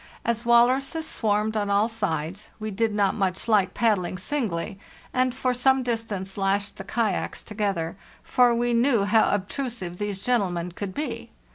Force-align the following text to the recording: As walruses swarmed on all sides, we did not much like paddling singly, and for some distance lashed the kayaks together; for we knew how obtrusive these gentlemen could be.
As 0.25 0.47
walruses 0.47 1.07
swarmed 1.07 1.55
on 1.55 1.69
all 1.69 1.87
sides, 1.87 2.49
we 2.59 2.71
did 2.71 2.91
not 2.91 3.13
much 3.13 3.47
like 3.47 3.75
paddling 3.75 4.17
singly, 4.17 4.79
and 5.13 5.35
for 5.35 5.53
some 5.53 5.83
distance 5.83 6.39
lashed 6.39 6.77
the 6.77 6.83
kayaks 6.83 7.43
together; 7.43 7.95
for 8.23 8.55
we 8.55 8.73
knew 8.73 9.03
how 9.03 9.29
obtrusive 9.29 9.99
these 9.99 10.19
gentlemen 10.19 10.71
could 10.71 10.95
be. 10.95 11.29